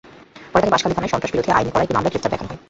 পরে 0.51 0.61
তাঁকে 0.63 0.73
বাঁশখালী 0.73 0.95
থানায় 0.97 1.11
সন্ত্রাসবিরোধী 1.13 1.49
আইনে 1.57 1.71
করা 1.71 1.83
একটি 1.85 1.95
মামলায় 1.95 2.11
গ্রেপ্তার 2.13 2.33
দেখানো 2.33 2.47
হয়। 2.49 2.59